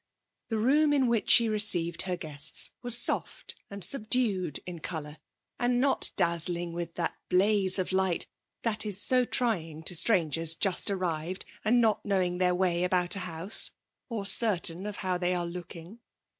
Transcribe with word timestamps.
The 0.47 0.57
room 0.57 0.93
in 0.93 1.05
which 1.05 1.29
she 1.29 1.47
received 1.47 2.01
her 2.01 2.17
guests 2.17 2.71
was 2.81 2.97
soft 2.97 3.53
and 3.69 3.83
subdued 3.83 4.59
in 4.65 4.79
colour 4.79 5.17
and 5.59 5.79
not 5.79 6.09
dazzling 6.15 6.73
with 6.73 6.95
that 6.95 7.19
blaze 7.29 7.77
of 7.77 7.91
light 7.91 8.27
that 8.63 8.83
is 8.83 8.99
so 8.99 9.25
trying 9.25 9.83
to 9.83 9.95
strangers 9.95 10.55
just 10.55 10.89
arrived 10.89 11.45
and 11.63 11.79
not 11.79 12.03
knowing 12.03 12.39
their 12.39 12.55
way 12.55 12.83
about 12.83 13.15
a 13.15 13.19
house 13.19 13.73
(or 14.09 14.25
certain 14.25 14.87
of 14.87 14.95
how 15.05 15.19
they 15.19 15.35
are 15.35 15.45
looking). 15.45 15.99